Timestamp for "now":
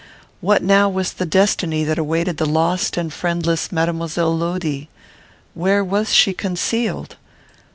0.63-0.89